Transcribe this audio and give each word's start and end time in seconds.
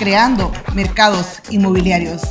creando 0.00 0.50
mercados 0.74 1.38
inmobiliarios. 1.48 2.22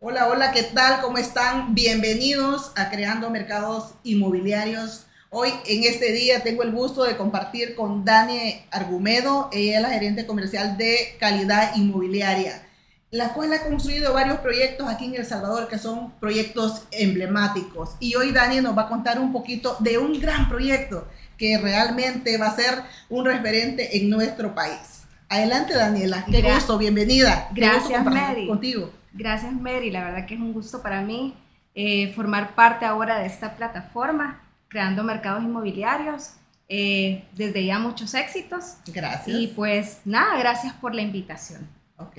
Hola, 0.00 0.28
hola, 0.28 0.52
¿qué 0.52 0.62
tal? 0.62 1.02
¿Cómo 1.02 1.18
están? 1.18 1.74
Bienvenidos 1.74 2.72
a 2.76 2.88
Creando 2.88 3.28
Mercados 3.28 3.92
Inmobiliarios. 4.04 5.04
Hoy 5.28 5.50
en 5.66 5.84
este 5.84 6.12
día 6.12 6.42
tengo 6.42 6.62
el 6.62 6.72
gusto 6.72 7.04
de 7.04 7.18
compartir 7.18 7.74
con 7.74 8.06
Dani 8.06 8.64
Argumedo, 8.70 9.50
ella 9.52 9.76
es 9.76 9.82
la 9.82 9.90
gerente 9.90 10.24
comercial 10.24 10.78
de 10.78 11.16
calidad 11.20 11.76
inmobiliaria, 11.76 12.66
la 13.12 13.34
cual 13.34 13.52
ha 13.52 13.62
construido 13.62 14.14
varios 14.14 14.38
proyectos 14.38 14.88
aquí 14.88 15.04
en 15.04 15.16
El 15.16 15.26
Salvador 15.26 15.68
que 15.68 15.78
son 15.78 16.12
proyectos 16.12 16.84
emblemáticos. 16.90 17.94
Y 18.00 18.14
hoy 18.14 18.32
Dani 18.32 18.62
nos 18.62 18.76
va 18.76 18.82
a 18.84 18.88
contar 18.88 19.20
un 19.20 19.32
poquito 19.32 19.76
de 19.80 19.98
un 19.98 20.18
gran 20.18 20.48
proyecto 20.48 21.06
que 21.36 21.58
realmente 21.58 22.38
va 22.38 22.46
a 22.46 22.56
ser 22.56 22.82
un 23.10 23.26
referente 23.26 23.98
en 23.98 24.08
nuestro 24.08 24.54
país. 24.54 25.02
Adelante, 25.28 25.74
Daniela. 25.74 26.24
Qué 26.30 26.40
gusto, 26.40 26.78
bienvenida. 26.78 27.50
Gracias, 27.52 28.02
Mary. 28.02 28.46
Contigo. 28.46 28.90
Gracias, 29.12 29.52
Mary. 29.52 29.90
La 29.90 30.04
verdad 30.04 30.24
que 30.24 30.34
es 30.34 30.40
un 30.40 30.54
gusto 30.54 30.82
para 30.82 31.02
mí 31.02 31.36
eh, 31.74 32.14
formar 32.14 32.54
parte 32.54 32.86
ahora 32.86 33.18
de 33.18 33.26
esta 33.26 33.56
plataforma, 33.56 34.42
creando 34.68 35.04
mercados 35.04 35.44
inmobiliarios. 35.44 36.30
Eh, 36.66 37.24
desde 37.34 37.66
ya 37.66 37.78
muchos 37.78 38.14
éxitos. 38.14 38.76
Gracias. 38.86 39.38
Y 39.38 39.48
pues 39.48 40.00
nada, 40.06 40.38
gracias 40.38 40.72
por 40.72 40.94
la 40.94 41.02
invitación. 41.02 41.68
Ok. 41.98 42.16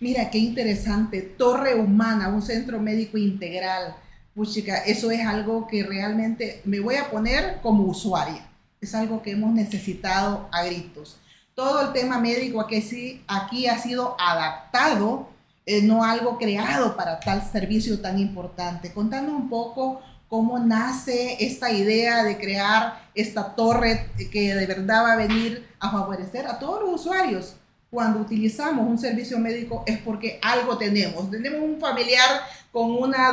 Mira, 0.00 0.30
qué 0.30 0.38
interesante. 0.38 1.22
Torre 1.22 1.74
Humana, 1.74 2.28
un 2.28 2.42
centro 2.42 2.80
médico 2.80 3.16
integral 3.16 3.96
chica, 4.42 4.78
eso 4.78 5.10
es 5.12 5.24
algo 5.24 5.68
que 5.68 5.84
realmente 5.84 6.60
me 6.64 6.80
voy 6.80 6.96
a 6.96 7.10
poner 7.10 7.60
como 7.62 7.84
usuaria. 7.84 8.44
Es 8.80 8.94
algo 8.94 9.22
que 9.22 9.30
hemos 9.30 9.54
necesitado 9.54 10.48
a 10.52 10.64
gritos. 10.64 11.16
Todo 11.54 11.80
el 11.82 11.92
tema 11.92 12.18
médico 12.18 12.60
aquí, 12.60 12.82
sí, 12.82 13.22
aquí 13.28 13.68
ha 13.68 13.78
sido 13.78 14.16
adaptado, 14.18 15.28
eh, 15.64 15.82
no 15.82 16.02
algo 16.02 16.36
creado 16.36 16.96
para 16.96 17.20
tal 17.20 17.42
servicio 17.42 18.00
tan 18.00 18.18
importante. 18.18 18.92
Contando 18.92 19.32
un 19.32 19.48
poco 19.48 20.02
cómo 20.28 20.58
nace 20.58 21.36
esta 21.38 21.70
idea 21.70 22.24
de 22.24 22.36
crear 22.36 23.08
esta 23.14 23.54
torre 23.54 24.10
que 24.32 24.54
de 24.54 24.66
verdad 24.66 25.04
va 25.04 25.12
a 25.12 25.16
venir 25.16 25.64
a 25.78 25.90
favorecer 25.92 26.46
a 26.46 26.58
todos 26.58 26.82
los 26.82 27.00
usuarios 27.00 27.54
cuando 27.94 28.18
utilizamos 28.18 28.88
un 28.88 28.98
servicio 28.98 29.38
médico 29.38 29.84
es 29.86 29.98
porque 29.98 30.40
algo 30.42 30.76
tenemos. 30.76 31.30
Tenemos 31.30 31.60
un 31.62 31.78
familiar 31.78 32.28
con 32.72 32.90
una, 32.90 33.32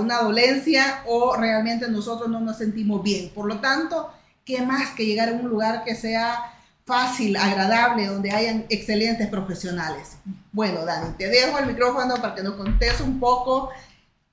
una 0.00 0.22
dolencia 0.22 1.04
o 1.06 1.36
realmente 1.36 1.88
nosotros 1.88 2.28
no 2.28 2.40
nos 2.40 2.58
sentimos 2.58 3.00
bien. 3.00 3.30
Por 3.30 3.46
lo 3.46 3.60
tanto, 3.60 4.10
¿qué 4.44 4.60
más 4.60 4.90
que 4.90 5.06
llegar 5.06 5.28
a 5.28 5.32
un 5.34 5.48
lugar 5.48 5.84
que 5.84 5.94
sea 5.94 6.52
fácil, 6.84 7.36
agradable, 7.36 8.06
donde 8.06 8.32
hayan 8.32 8.66
excelentes 8.70 9.28
profesionales? 9.28 10.16
Bueno, 10.50 10.84
Dani, 10.84 11.14
te 11.16 11.28
dejo 11.28 11.56
el 11.60 11.66
micrófono 11.66 12.16
para 12.16 12.34
que 12.34 12.42
nos 12.42 12.54
contes 12.54 13.00
un 13.00 13.20
poco 13.20 13.70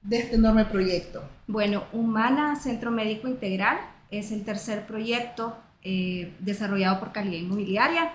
de 0.02 0.18
este 0.18 0.36
enorme 0.36 0.66
proyecto. 0.66 1.22
Bueno, 1.46 1.84
Humana 1.94 2.56
Centro 2.56 2.90
Médico 2.90 3.28
Integral 3.28 3.78
es 4.10 4.32
el 4.32 4.44
tercer 4.44 4.88
proyecto 4.88 5.56
eh, 5.84 6.36
desarrollado 6.40 7.00
por 7.00 7.12
Calidad 7.12 7.38
Inmobiliaria 7.38 8.14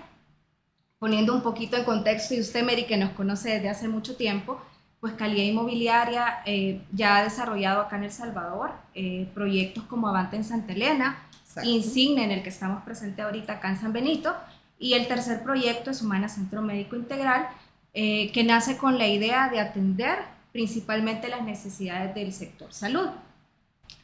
poniendo 0.99 1.33
un 1.33 1.41
poquito 1.41 1.77
en 1.77 1.83
contexto, 1.83 2.33
y 2.33 2.39
usted, 2.39 2.63
Mary, 2.63 2.85
que 2.85 2.97
nos 2.97 3.11
conoce 3.11 3.49
desde 3.49 3.69
hace 3.69 3.87
mucho 3.87 4.15
tiempo, 4.15 4.61
pues 4.99 5.13
Calidad 5.13 5.43
Inmobiliaria 5.43 6.39
eh, 6.45 6.81
ya 6.91 7.17
ha 7.17 7.23
desarrollado 7.23 7.81
acá 7.81 7.97
en 7.97 8.05
El 8.05 8.11
Salvador 8.11 8.71
eh, 8.95 9.29
proyectos 9.33 9.83
como 9.83 10.07
Avante 10.07 10.35
en 10.35 10.43
Santa 10.43 10.73
Elena, 10.73 11.21
Insigne, 11.63 12.23
en 12.23 12.31
el 12.31 12.43
que 12.43 12.49
estamos 12.49 12.83
presentes 12.83 13.23
ahorita 13.23 13.53
acá 13.53 13.69
en 13.69 13.79
San 13.79 13.93
Benito, 13.93 14.35
y 14.79 14.93
el 14.93 15.07
tercer 15.07 15.43
proyecto 15.43 15.91
es 15.91 16.01
Humana 16.01 16.27
Centro 16.27 16.61
Médico 16.61 16.95
Integral, 16.95 17.47
eh, 17.93 18.31
que 18.31 18.43
nace 18.43 18.77
con 18.77 18.97
la 18.97 19.07
idea 19.07 19.47
de 19.49 19.59
atender 19.59 20.17
principalmente 20.51 21.27
las 21.27 21.43
necesidades 21.43 22.15
del 22.15 22.33
sector 22.33 22.73
salud. 22.73 23.09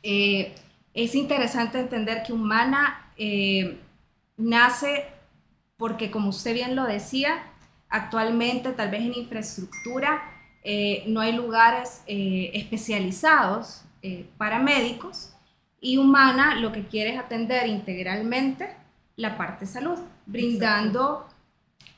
es 0.03 1.15
interesante 1.15 1.79
entender 1.79 2.23
que 2.23 2.33
Humana 2.33 3.11
nace 4.37 5.05
porque 5.81 6.11
como 6.11 6.29
usted 6.29 6.53
bien 6.53 6.75
lo 6.75 6.85
decía, 6.85 7.41
actualmente 7.89 8.71
tal 8.71 8.91
vez 8.91 9.01
en 9.01 9.15
infraestructura 9.15 10.21
eh, 10.63 11.03
no 11.07 11.21
hay 11.21 11.31
lugares 11.31 12.03
eh, 12.05 12.51
especializados 12.53 13.81
eh, 14.03 14.27
para 14.37 14.59
médicos 14.59 15.33
y 15.79 15.97
Humana 15.97 16.53
lo 16.53 16.71
que 16.71 16.85
quiere 16.85 17.15
es 17.15 17.19
atender 17.19 17.65
integralmente 17.65 18.69
la 19.15 19.39
parte 19.39 19.65
de 19.65 19.71
salud, 19.71 19.97
brindando 20.27 21.27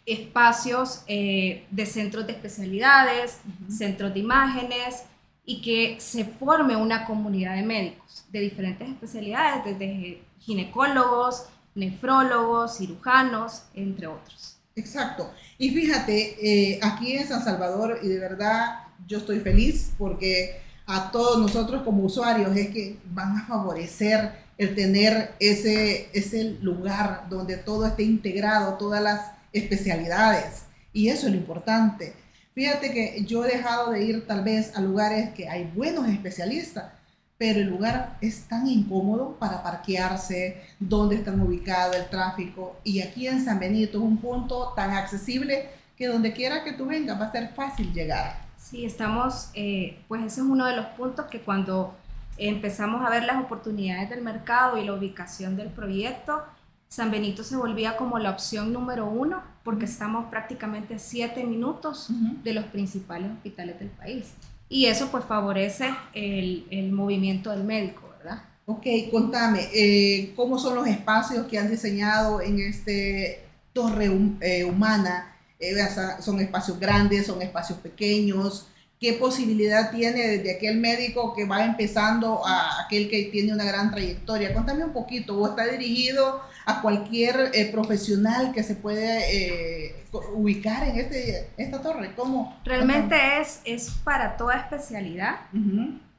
espacios 0.05 1.03
de 1.05 1.85
centros 1.85 2.25
de 2.25 2.31
especialidades, 2.31 3.41
centros 3.67 4.13
de 4.13 4.21
imágenes 4.21 5.03
y 5.43 5.61
que 5.61 5.99
se 5.99 6.23
forme 6.23 6.77
una 6.77 7.03
comunidad 7.03 7.55
de 7.57 7.63
médicos 7.63 8.25
de 8.31 8.39
diferentes 8.39 8.87
especialidades, 8.87 9.65
desde 9.65 10.21
ginecólogos, 10.39 11.49
nefrólogos, 11.75 12.77
cirujanos, 12.77 13.63
entre 13.73 14.07
otros. 14.07 14.57
Exacto. 14.75 15.31
Y 15.57 15.69
fíjate, 15.69 16.37
eh, 16.41 16.79
aquí 16.81 17.13
en 17.13 17.27
San 17.27 17.43
Salvador, 17.43 17.99
y 18.01 18.07
de 18.07 18.19
verdad 18.19 18.79
yo 19.07 19.19
estoy 19.19 19.39
feliz 19.39 19.91
porque 19.97 20.61
a 20.85 21.11
todos 21.11 21.39
nosotros 21.39 21.83
como 21.83 22.03
usuarios 22.03 22.55
es 22.55 22.69
que 22.69 22.97
van 23.05 23.37
a 23.37 23.45
favorecer 23.45 24.43
el 24.57 24.75
tener 24.75 25.33
ese, 25.39 26.09
ese 26.13 26.57
lugar 26.61 27.27
donde 27.29 27.57
todo 27.57 27.85
esté 27.85 28.03
integrado, 28.03 28.77
todas 28.77 29.01
las 29.01 29.31
especialidades. 29.51 30.65
Y 30.91 31.09
eso 31.09 31.27
es 31.27 31.33
lo 31.33 31.39
importante. 31.39 32.13
Fíjate 32.53 32.91
que 32.91 33.23
yo 33.25 33.45
he 33.45 33.57
dejado 33.57 33.91
de 33.91 34.03
ir 34.03 34.27
tal 34.27 34.43
vez 34.43 34.75
a 34.75 34.81
lugares 34.81 35.31
que 35.31 35.49
hay 35.49 35.71
buenos 35.75 36.07
especialistas, 36.07 36.91
pero 37.37 37.59
el 37.59 37.69
lugar 37.69 38.17
es 38.21 38.47
tan 38.47 38.67
incómodo 38.67 39.35
para 39.39 39.63
parquearse, 39.63 40.61
dónde 40.79 41.15
están 41.15 41.41
ubicados 41.41 41.95
el 41.95 42.09
tráfico. 42.09 42.77
Y 42.83 43.01
aquí 43.01 43.27
en 43.27 43.43
San 43.43 43.59
Benito 43.59 43.97
es 43.97 44.03
un 44.03 44.17
punto 44.17 44.73
tan 44.75 44.91
accesible 44.91 45.69
que 45.97 46.07
donde 46.07 46.33
quiera 46.33 46.63
que 46.63 46.73
tú 46.73 46.85
vengas 46.85 47.19
va 47.19 47.25
a 47.25 47.31
ser 47.31 47.53
fácil 47.53 47.91
llegar. 47.93 48.41
Sí, 48.57 48.85
estamos, 48.85 49.49
eh, 49.53 49.99
pues 50.07 50.21
ese 50.21 50.41
es 50.41 50.47
uno 50.47 50.65
de 50.65 50.75
los 50.75 50.85
puntos 50.87 51.25
que 51.25 51.41
cuando 51.41 51.95
empezamos 52.37 53.05
a 53.05 53.09
ver 53.09 53.23
las 53.23 53.43
oportunidades 53.43 54.09
del 54.09 54.21
mercado 54.21 54.77
y 54.77 54.85
la 54.85 54.93
ubicación 54.93 55.55
del 55.55 55.67
proyecto, 55.67 56.43
San 56.87 57.11
Benito 57.11 57.43
se 57.43 57.55
volvía 57.55 57.97
como 57.97 58.19
la 58.19 58.29
opción 58.29 58.71
número 58.71 59.07
uno 59.07 59.41
porque 59.63 59.85
estamos 59.85 60.29
prácticamente 60.29 60.99
siete 60.99 61.43
minutos 61.43 62.09
de 62.43 62.53
los 62.53 62.65
principales 62.65 63.31
hospitales 63.31 63.79
del 63.79 63.89
país 63.89 64.33
y 64.69 64.85
eso 64.85 65.09
pues 65.11 65.25
favorece 65.25 65.93
el, 66.13 66.67
el 66.71 66.91
movimiento 66.91 67.51
del 67.51 67.63
médico, 67.63 68.09
¿verdad? 68.17 68.43
Ok, 68.65 68.85
contame, 69.11 69.67
eh, 69.73 70.33
¿cómo 70.35 70.57
son 70.57 70.75
los 70.75 70.87
espacios 70.87 71.47
que 71.47 71.59
han 71.59 71.69
diseñado 71.69 72.39
en 72.41 72.59
este 72.59 73.43
torre 73.73 74.09
eh, 74.41 74.63
humana? 74.63 75.35
Eh, 75.59 75.75
¿Son 76.21 76.39
espacios 76.39 76.79
grandes, 76.79 77.27
son 77.27 77.41
espacios 77.41 77.79
pequeños? 77.79 78.67
¿Qué 78.99 79.13
posibilidad 79.13 79.91
tiene 79.91 80.37
desde 80.37 80.55
aquel 80.55 80.77
médico 80.79 81.33
que 81.35 81.45
va 81.45 81.65
empezando 81.65 82.45
a 82.45 82.85
aquel 82.85 83.09
que 83.09 83.23
tiene 83.23 83.53
una 83.53 83.65
gran 83.65 83.91
trayectoria? 83.91 84.53
Cuéntame 84.53 84.85
un 84.85 84.93
poquito, 84.93 85.37
¿o 85.37 85.49
está 85.49 85.65
dirigido 85.65 86.41
a 86.65 86.81
cualquier 86.81 87.51
eh, 87.53 87.69
profesional 87.71 88.53
que 88.53 88.63
se 88.63 88.75
puede 88.75 89.87
eh, 89.87 90.05
ubicar 90.33 90.87
en 90.87 90.97
este, 90.97 91.49
esta 91.57 91.81
torre? 91.81 92.13
¿Cómo? 92.15 92.57
Realmente 92.63 93.15
es, 93.41 93.61
es 93.65 93.89
para 94.03 94.37
toda 94.37 94.55
especialidad, 94.55 95.41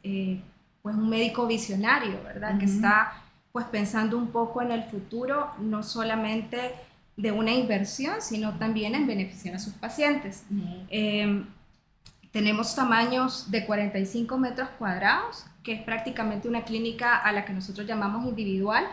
eh, 0.03 0.41
pues 0.83 0.97
un 0.97 1.09
médico 1.09 1.47
visionario, 1.47 2.23
¿verdad? 2.23 2.59
Que 2.59 2.67
está 2.67 3.13
pues 3.53 3.67
pensando 3.67 4.19
un 4.19 4.29
poco 4.29 4.61
en 4.61 4.73
el 4.73 4.83
futuro, 4.85 5.53
no 5.61 5.83
solamente 5.83 6.73
de 7.17 7.33
una 7.33 7.53
inversión, 7.53 8.21
sino 8.21 8.59
también 8.59 8.95
en 8.95 9.07
beneficiar 9.07 9.55
a 9.55 9.59
sus 9.59 9.73
pacientes. 9.75 10.45
Em, 10.91 11.47
tenemos 12.33 12.75
tamaños 12.75 13.51
de 13.51 13.65
45 13.65 14.37
metros 14.37 14.69
cuadrados, 14.77 15.47
que 15.63 15.73
es 15.73 15.83
prácticamente 15.83 16.49
una 16.49 16.65
clínica 16.65 17.17
a 17.17 17.33
la 17.33 17.45
que 17.45 17.53
nosotros 17.53 17.87
llamamos 17.87 18.27
individual 18.27 18.85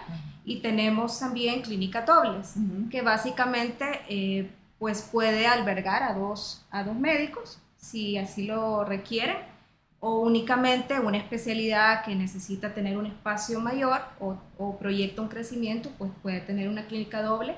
y 0.43 0.61
tenemos 0.61 1.19
también 1.19 1.61
clínica 1.61 2.01
dobles, 2.01 2.53
que 2.89 3.01
básicamente 3.01 4.01
eh, 4.09 4.49
pues 4.79 5.07
puede 5.11 5.47
albergar 5.47 6.03
a 6.03 6.13
dos, 6.13 6.65
a 6.71 6.83
dos 6.83 6.95
médicos 6.95 7.59
si 7.77 8.17
así 8.17 8.45
lo 8.45 8.85
requieren 8.85 9.37
o 9.99 10.21
únicamente 10.21 10.99
una 10.99 11.17
especialidad 11.17 12.03
que 12.03 12.15
necesita 12.15 12.73
tener 12.73 12.97
un 12.97 13.05
espacio 13.05 13.59
mayor 13.59 14.01
o, 14.19 14.37
o 14.57 14.77
proyecta 14.77 15.21
un 15.21 15.27
crecimiento, 15.27 15.89
pues 15.97 16.11
puede 16.21 16.41
tener 16.41 16.69
una 16.69 16.87
clínica 16.87 17.21
doble 17.21 17.55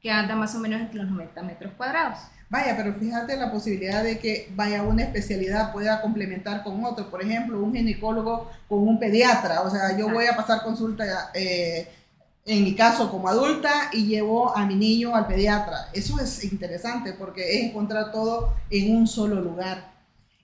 que 0.00 0.10
anda 0.10 0.34
más 0.34 0.54
o 0.54 0.58
menos 0.58 0.80
entre 0.80 1.00
los 1.00 1.10
90 1.10 1.42
metros 1.42 1.72
cuadrados. 1.76 2.18
Vaya, 2.50 2.76
pero 2.76 2.94
fíjate 2.94 3.36
la 3.36 3.50
posibilidad 3.50 4.04
de 4.04 4.18
que 4.18 4.48
vaya 4.54 4.82
una 4.82 5.02
especialidad 5.02 5.72
pueda 5.72 6.02
complementar 6.02 6.62
con 6.62 6.84
otro. 6.84 7.10
Por 7.10 7.22
ejemplo, 7.22 7.60
un 7.60 7.72
ginecólogo 7.72 8.50
con 8.68 8.86
un 8.86 8.98
pediatra. 8.98 9.62
O 9.62 9.70
sea, 9.70 9.96
yo 9.96 10.08
voy 10.08 10.26
a 10.26 10.36
pasar 10.36 10.62
consulta 10.62 11.30
eh, 11.32 11.88
en 12.46 12.64
mi 12.64 12.74
caso 12.74 13.10
como 13.10 13.28
adulta, 13.28 13.90
y 13.92 14.06
llevo 14.06 14.54
a 14.56 14.66
mi 14.66 14.74
niño 14.74 15.14
al 15.14 15.26
pediatra. 15.26 15.88
Eso 15.92 16.18
es 16.20 16.44
interesante 16.44 17.12
porque 17.14 17.58
es 17.58 17.70
encontrar 17.70 18.12
todo 18.12 18.54
en 18.70 18.96
un 18.96 19.06
solo 19.06 19.40
lugar. 19.40 19.94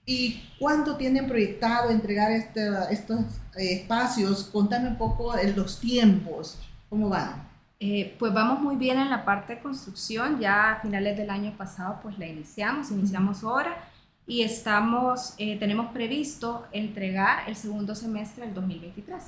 ¿Y 0.06 0.42
cuándo 0.58 0.96
tienen 0.96 1.28
proyectado 1.28 1.90
entregar 1.90 2.32
este, 2.32 2.68
estos 2.90 3.20
eh, 3.56 3.74
espacios? 3.74 4.44
Contame 4.44 4.88
un 4.88 4.96
poco 4.96 5.34
de 5.34 5.52
los 5.52 5.78
tiempos, 5.78 6.58
¿cómo 6.88 7.08
van? 7.08 7.48
Eh, 7.78 8.16
pues 8.18 8.32
vamos 8.32 8.60
muy 8.60 8.76
bien 8.76 8.98
en 8.98 9.08
la 9.08 9.24
parte 9.24 9.54
de 9.54 9.60
construcción, 9.60 10.38
ya 10.38 10.72
a 10.72 10.80
finales 10.80 11.16
del 11.16 11.30
año 11.30 11.56
pasado 11.56 12.00
pues 12.02 12.18
la 12.18 12.26
iniciamos, 12.26 12.90
iniciamos 12.90 13.42
ahora 13.42 13.74
y 14.26 14.42
estamos, 14.42 15.34
eh, 15.38 15.58
tenemos 15.58 15.90
previsto 15.92 16.66
entregar 16.72 17.48
el 17.48 17.56
segundo 17.56 17.94
semestre 17.94 18.44
del 18.44 18.54
2023. 18.54 19.22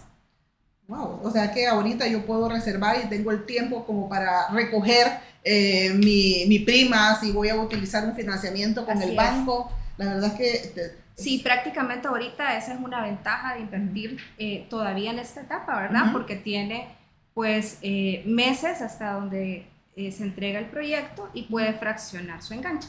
Wow, 0.89 1.21
o 1.23 1.31
sea 1.31 1.53
que 1.53 1.67
ahorita 1.67 2.07
yo 2.09 2.27
puedo 2.27 2.49
reservar 2.49 2.97
y 3.05 3.09
tengo 3.09 3.31
el 3.31 3.47
tiempo 3.47 3.87
como 3.87 4.09
para 4.09 4.49
recoger 4.51 5.07
eh, 5.45 5.91
mi, 5.95 6.45
mi, 6.49 6.59
prima 6.59 7.19
si 7.21 7.33
voy 7.33 7.49
a 7.49 7.57
utilizar 7.57 8.05
un 8.05 8.15
financiamiento 8.15 8.85
con 8.85 9.01
el 9.01 9.17
banco. 9.17 9.71
La 9.97 10.15
verdad 10.15 10.33
es 10.41 10.73
que... 10.75 10.93
sí, 11.15 11.39
prácticamente 11.39 12.09
ahorita 12.09 12.57
esa 12.57 12.75
es 12.75 12.81
una 12.81 13.03
ventaja 13.03 13.55
de 13.55 13.61
invertir 13.61 14.19
todavía 14.69 15.13
en 15.13 15.19
esta 15.19 15.43
etapa, 15.43 15.81
¿verdad? 15.81 16.13
Porque 16.13 16.37
tiene 16.37 16.89
pues 17.35 17.79
eh, 17.83 18.23
meses 18.27 18.83
hasta 18.83 19.13
donde 19.13 19.67
eh, 19.97 20.13
se 20.13 20.23
entrega 20.23 20.59
el 20.59 20.67
proyecto 20.67 21.31
y 21.35 21.45
puede 21.45 21.73
fraccionar 21.75 22.43
su 22.43 22.55
enganche. 22.55 22.89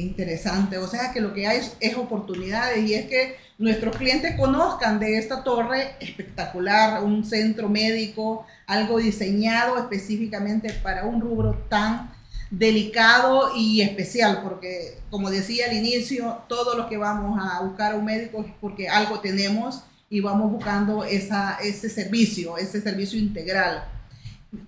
Interesante, 0.00 0.78
o 0.78 0.88
sea 0.88 1.12
que 1.12 1.20
lo 1.20 1.34
que 1.34 1.46
hay 1.46 1.60
es, 1.80 1.96
oportunidades 1.96 2.88
y 2.88 2.94
es 2.94 3.06
que 3.06 3.36
nuestros 3.58 3.96
clientes 3.96 4.34
conozcan 4.36 4.98
de 4.98 5.18
esta 5.18 5.44
torre 5.44 5.96
espectacular, 6.00 7.02
un 7.04 7.24
centro 7.24 7.68
médico, 7.68 8.46
algo 8.66 8.98
diseñado 8.98 9.76
específicamente 9.78 10.72
para 10.82 11.04
un 11.04 11.20
rubro 11.20 11.66
tan 11.68 12.10
delicado 12.50 13.52
y 13.54 13.82
especial, 13.82 14.40
porque 14.42 14.98
como 15.10 15.30
decía 15.30 15.66
al 15.66 15.76
inicio, 15.76 16.38
todos 16.48 16.76
los 16.76 16.86
que 16.86 16.96
vamos 16.96 17.38
a 17.40 17.60
buscar 17.62 17.92
a 17.92 17.96
un 17.96 18.04
médico 18.04 18.42
es 18.44 18.52
porque 18.60 18.88
algo 18.88 19.20
tenemos 19.20 19.84
y 20.08 20.20
vamos 20.20 20.50
buscando 20.50 21.04
esa, 21.04 21.58
ese 21.62 21.88
servicio, 21.90 22.58
ese 22.58 22.80
servicio 22.80 23.18
integral. 23.18 23.84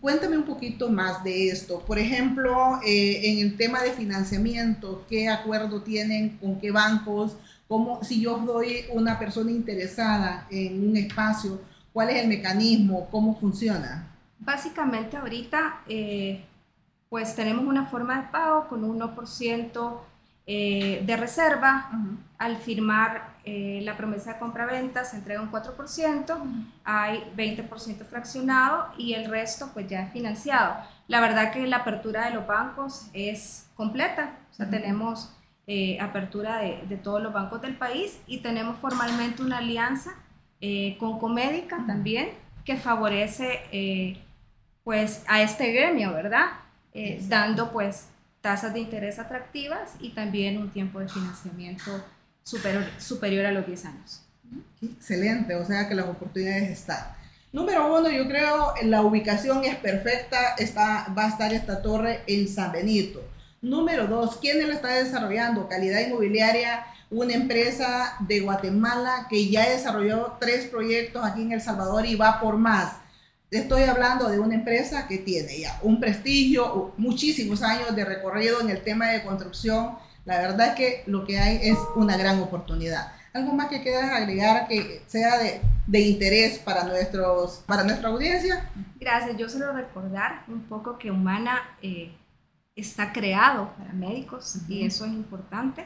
Cuéntame 0.00 0.36
un 0.36 0.44
poquito 0.44 0.88
más 0.90 1.24
de 1.24 1.48
esto. 1.48 1.80
Por 1.80 1.98
ejemplo, 1.98 2.80
eh, 2.84 3.32
en 3.32 3.38
el 3.38 3.56
tema 3.56 3.82
de 3.82 3.92
financiamiento, 3.92 5.04
¿qué 5.08 5.28
acuerdo 5.28 5.82
tienen 5.82 6.38
con 6.38 6.60
qué 6.60 6.70
bancos? 6.70 7.36
¿Cómo, 7.66 8.04
si 8.04 8.20
yo 8.20 8.38
doy 8.38 8.84
una 8.92 9.18
persona 9.18 9.50
interesada 9.50 10.46
en 10.50 10.88
un 10.88 10.96
espacio, 10.96 11.60
cuál 11.92 12.10
es 12.10 12.22
el 12.22 12.28
mecanismo? 12.28 13.08
¿Cómo 13.10 13.34
funciona? 13.34 14.08
Básicamente 14.38 15.16
ahorita, 15.16 15.80
eh, 15.88 16.44
pues 17.08 17.34
tenemos 17.34 17.64
una 17.64 17.86
forma 17.86 18.22
de 18.22 18.28
pago 18.28 18.68
con 18.68 18.84
1% 18.84 20.00
eh, 20.46 21.02
de 21.06 21.16
reserva. 21.16 21.90
Al 22.38 22.56
firmar 22.56 23.36
eh, 23.44 23.80
la 23.84 23.96
promesa 23.96 24.32
de 24.32 24.38
compra-venta 24.40 25.04
se 25.04 25.16
entrega 25.16 25.40
un 25.40 25.52
4%, 25.52 26.66
hay 26.82 27.22
20% 27.36 28.04
fraccionado 28.04 28.88
y 28.98 29.12
el 29.12 29.26
resto 29.26 29.70
pues 29.72 29.86
ya 29.86 30.02
es 30.02 30.12
financiado. 30.12 30.74
La 31.06 31.20
verdad 31.20 31.52
que 31.52 31.64
la 31.68 31.78
apertura 31.78 32.24
de 32.24 32.34
los 32.34 32.46
bancos 32.46 33.08
es 33.12 33.68
completa, 33.76 34.36
o 34.50 34.54
sea, 34.54 34.68
tenemos 34.68 35.32
eh, 35.68 36.00
apertura 36.00 36.58
de, 36.58 36.82
de, 36.88 36.96
todos 36.96 37.22
los 37.22 37.32
bancos 37.32 37.62
del 37.62 37.76
país 37.76 38.20
y 38.26 38.38
tenemos 38.38 38.78
formalmente 38.78 39.42
una 39.42 39.58
alianza 39.58 40.14
con 41.00 41.18
Comédica 41.18 41.84
también 41.88 42.30
que 42.64 42.76
favorece 42.76 44.20
pues 44.84 45.24
a 45.26 45.42
este 45.42 45.72
gremio, 45.72 46.12
¿verdad? 46.12 46.50
dando 47.28 47.72
pues 47.72 48.11
tasas 48.42 48.74
de 48.74 48.80
interés 48.80 49.18
atractivas 49.18 49.92
y 50.00 50.10
también 50.10 50.58
un 50.58 50.70
tiempo 50.70 51.00
de 51.00 51.08
financiamiento 51.08 52.04
superior, 52.42 52.84
superior 52.98 53.46
a 53.46 53.52
los 53.52 53.66
10 53.66 53.84
años. 53.86 54.22
Excelente, 54.82 55.54
o 55.54 55.64
sea 55.64 55.88
que 55.88 55.94
las 55.94 56.06
oportunidades 56.06 56.68
están. 56.68 57.06
Número 57.52 57.94
uno, 57.94 58.10
yo 58.10 58.26
creo 58.28 58.74
la 58.82 59.02
ubicación 59.02 59.64
es 59.64 59.76
perfecta, 59.76 60.54
está, 60.58 61.06
va 61.16 61.26
a 61.26 61.28
estar 61.28 61.52
esta 61.52 61.82
torre 61.82 62.22
en 62.26 62.48
San 62.48 62.72
Benito. 62.72 63.22
Número 63.60 64.06
dos, 64.06 64.38
¿quién 64.40 64.66
lo 64.66 64.72
está 64.72 64.88
desarrollando? 64.88 65.68
Calidad 65.68 66.00
Inmobiliaria, 66.00 66.84
una 67.10 67.34
empresa 67.34 68.16
de 68.20 68.40
Guatemala 68.40 69.26
que 69.28 69.48
ya 69.48 69.68
desarrolló 69.68 70.38
tres 70.40 70.66
proyectos 70.66 71.24
aquí 71.24 71.42
en 71.42 71.52
El 71.52 71.60
Salvador 71.60 72.06
y 72.06 72.16
va 72.16 72.40
por 72.40 72.56
más. 72.56 72.94
Estoy 73.52 73.82
hablando 73.82 74.30
de 74.30 74.40
una 74.40 74.54
empresa 74.54 75.06
que 75.06 75.18
tiene 75.18 75.60
ya 75.60 75.78
un 75.82 76.00
prestigio, 76.00 76.94
muchísimos 76.96 77.62
años 77.62 77.94
de 77.94 78.02
recorrido 78.02 78.62
en 78.62 78.70
el 78.70 78.82
tema 78.82 79.10
de 79.10 79.22
construcción. 79.22 79.98
La 80.24 80.38
verdad 80.38 80.68
es 80.68 80.74
que 80.74 81.02
lo 81.06 81.26
que 81.26 81.38
hay 81.38 81.58
es 81.60 81.76
una 81.94 82.16
gran 82.16 82.40
oportunidad. 82.40 83.12
¿Algo 83.34 83.52
más 83.52 83.68
que 83.68 83.82
quieras 83.82 84.10
agregar 84.10 84.68
que 84.68 85.02
sea 85.06 85.36
de, 85.38 85.60
de 85.86 86.00
interés 86.00 86.60
para, 86.60 86.84
nuestros, 86.84 87.62
para 87.66 87.84
nuestra 87.84 88.08
audiencia? 88.08 88.70
Gracias. 88.98 89.36
Yo 89.36 89.50
solo 89.50 89.70
recordar 89.74 90.44
un 90.48 90.62
poco 90.62 90.96
que 90.96 91.10
Humana 91.10 91.76
eh, 91.82 92.10
está 92.74 93.12
creado 93.12 93.74
para 93.76 93.92
médicos 93.92 94.56
y 94.66 94.86
eso 94.86 95.04
es 95.04 95.12
importante. 95.12 95.84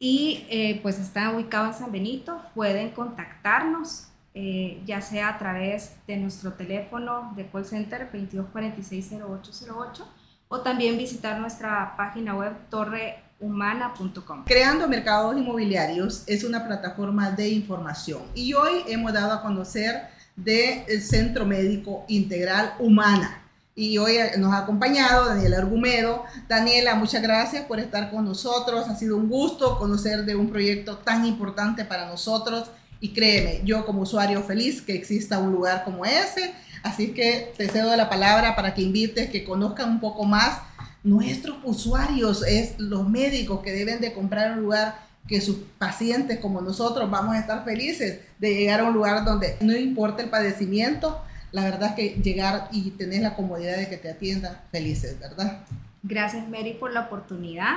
Y 0.00 0.44
eh, 0.50 0.80
pues 0.82 0.98
está 0.98 1.30
ubicado 1.30 1.66
en 1.66 1.74
San 1.74 1.92
Benito. 1.92 2.42
Pueden 2.56 2.90
contactarnos 2.90 4.08
eh, 4.40 4.80
ya 4.86 5.00
sea 5.00 5.30
a 5.30 5.38
través 5.38 5.94
de 6.06 6.16
nuestro 6.16 6.52
teléfono 6.52 7.32
de 7.34 7.50
call 7.50 7.64
center 7.64 8.08
2246-0808 8.12 10.04
o 10.46 10.60
también 10.60 10.96
visitar 10.96 11.40
nuestra 11.40 11.96
página 11.96 12.36
web 12.36 12.52
torrehumana.com. 12.70 14.44
Creando 14.44 14.86
Mercados 14.86 15.36
Inmobiliarios 15.36 16.22
es 16.28 16.44
una 16.44 16.64
plataforma 16.68 17.32
de 17.32 17.48
información 17.48 18.22
y 18.32 18.54
hoy 18.54 18.84
hemos 18.86 19.12
dado 19.12 19.32
a 19.32 19.42
conocer 19.42 20.02
del 20.36 21.02
Centro 21.02 21.44
Médico 21.44 22.04
Integral 22.06 22.74
Humana. 22.78 23.42
Y 23.74 23.98
hoy 23.98 24.18
nos 24.38 24.52
ha 24.52 24.58
acompañado 24.58 25.26
Daniela 25.26 25.58
Argumedo. 25.58 26.22
Daniela, 26.48 26.94
muchas 26.94 27.22
gracias 27.22 27.64
por 27.64 27.80
estar 27.80 28.10
con 28.12 28.24
nosotros. 28.24 28.88
Ha 28.88 28.94
sido 28.94 29.16
un 29.16 29.28
gusto 29.28 29.78
conocer 29.78 30.24
de 30.24 30.36
un 30.36 30.48
proyecto 30.48 30.98
tan 30.98 31.24
importante 31.24 31.84
para 31.84 32.06
nosotros 32.06 32.70
y 33.00 33.10
créeme, 33.10 33.60
yo 33.64 33.84
como 33.84 34.02
usuario 34.02 34.42
feliz 34.42 34.82
que 34.82 34.94
exista 34.94 35.38
un 35.38 35.52
lugar 35.52 35.84
como 35.84 36.04
ese. 36.04 36.52
Así 36.82 37.08
que 37.08 37.52
te 37.56 37.68
cedo 37.68 37.94
la 37.96 38.08
palabra 38.08 38.56
para 38.56 38.74
que 38.74 38.82
invites, 38.82 39.30
que 39.30 39.44
conozcan 39.44 39.90
un 39.90 40.00
poco 40.00 40.24
más 40.24 40.60
nuestros 41.02 41.56
usuarios, 41.64 42.46
es 42.46 42.78
los 42.78 43.08
médicos 43.08 43.60
que 43.62 43.72
deben 43.72 44.00
de 44.00 44.12
comprar 44.12 44.52
un 44.52 44.60
lugar 44.60 45.08
que 45.26 45.40
sus 45.40 45.58
pacientes 45.78 46.38
como 46.38 46.60
nosotros 46.60 47.10
vamos 47.10 47.34
a 47.34 47.38
estar 47.38 47.64
felices 47.64 48.20
de 48.38 48.54
llegar 48.54 48.80
a 48.80 48.84
un 48.84 48.94
lugar 48.94 49.24
donde 49.24 49.56
no 49.60 49.76
importa 49.76 50.22
el 50.22 50.30
padecimiento, 50.30 51.20
la 51.52 51.64
verdad 51.64 51.90
es 51.90 51.94
que 51.94 52.22
llegar 52.22 52.68
y 52.72 52.90
tener 52.92 53.22
la 53.22 53.34
comodidad 53.34 53.76
de 53.76 53.88
que 53.88 53.96
te 53.96 54.10
atiendan 54.10 54.56
felices, 54.70 55.18
¿verdad? 55.20 55.64
Gracias 56.02 56.48
Mary 56.48 56.74
por 56.74 56.92
la 56.92 57.02
oportunidad 57.02 57.76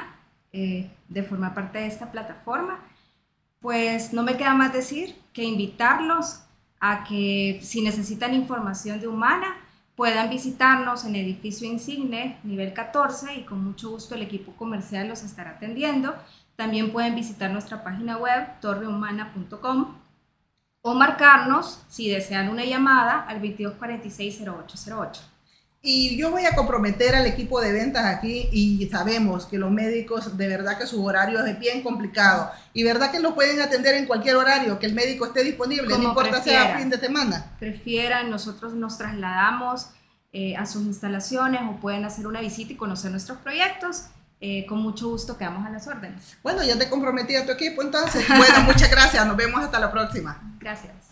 eh, 0.53 0.89
de 1.09 1.23
formar 1.23 1.53
parte 1.53 1.79
de 1.79 1.87
esta 1.87 2.11
plataforma 2.11 2.79
pues 3.61 4.11
no 4.11 4.23
me 4.23 4.35
queda 4.37 4.53
más 4.55 4.73
decir 4.73 5.15
que 5.33 5.43
invitarlos 5.43 6.41
a 6.79 7.03
que 7.03 7.59
si 7.61 7.81
necesitan 7.81 8.33
información 8.33 8.99
de 8.99 9.07
Humana, 9.07 9.55
puedan 9.95 10.29
visitarnos 10.31 11.05
en 11.05 11.15
edificio 11.15 11.67
Insigne, 11.67 12.39
nivel 12.43 12.73
14, 12.73 13.35
y 13.35 13.43
con 13.43 13.63
mucho 13.63 13.91
gusto 13.91 14.15
el 14.15 14.23
equipo 14.23 14.53
comercial 14.53 15.07
los 15.07 15.23
estará 15.23 15.51
atendiendo. 15.51 16.15
También 16.55 16.91
pueden 16.91 17.13
visitar 17.15 17.51
nuestra 17.51 17.83
página 17.83 18.17
web, 18.17 18.59
torrehumana.com, 18.61 19.95
o 20.81 20.93
marcarnos 20.95 21.83
si 21.87 22.09
desean 22.09 22.49
una 22.49 22.65
llamada 22.65 23.21
al 23.21 23.41
2246-0808. 23.43 25.30
Y 25.83 26.15
yo 26.15 26.29
voy 26.29 26.45
a 26.45 26.53
comprometer 26.53 27.15
al 27.15 27.25
equipo 27.25 27.59
de 27.59 27.71
ventas 27.71 28.05
aquí 28.05 28.47
y 28.51 28.87
sabemos 28.91 29.47
que 29.47 29.57
los 29.57 29.71
médicos 29.71 30.37
de 30.37 30.47
verdad 30.47 30.77
que 30.77 30.85
su 30.85 31.03
horario 31.03 31.43
es 31.43 31.59
bien 31.59 31.81
complicado 31.81 32.51
y 32.71 32.83
verdad 32.83 33.09
que 33.09 33.19
lo 33.19 33.33
pueden 33.33 33.59
atender 33.59 33.95
en 33.95 34.05
cualquier 34.05 34.35
horario, 34.35 34.77
que 34.77 34.85
el 34.85 34.93
médico 34.93 35.25
esté 35.25 35.43
disponible, 35.43 35.87
no 35.97 36.03
importa 36.03 36.43
sea 36.43 36.77
fin 36.77 36.91
de 36.91 36.99
semana. 36.99 37.55
Prefieran, 37.59 38.29
nosotros 38.29 38.73
nos 38.73 38.99
trasladamos 38.99 39.87
eh, 40.33 40.55
a 40.55 40.67
sus 40.67 40.83
instalaciones 40.83 41.61
o 41.67 41.79
pueden 41.79 42.05
hacer 42.05 42.27
una 42.27 42.41
visita 42.41 42.73
y 42.73 42.75
conocer 42.75 43.09
nuestros 43.09 43.39
proyectos. 43.39 44.05
Eh, 44.39 44.65
con 44.67 44.79
mucho 44.79 45.09
gusto 45.09 45.35
quedamos 45.35 45.65
a 45.65 45.71
las 45.71 45.87
órdenes. 45.87 46.37
Bueno, 46.43 46.63
ya 46.63 46.77
te 46.77 46.89
comprometí 46.89 47.35
a 47.35 47.45
tu 47.45 47.51
equipo 47.51 47.81
entonces. 47.81 48.23
Bueno, 48.27 48.61
muchas 48.65 48.89
gracias, 48.91 49.25
nos 49.25 49.35
vemos 49.35 49.63
hasta 49.63 49.79
la 49.79 49.91
próxima. 49.91 50.39
Gracias. 50.59 51.10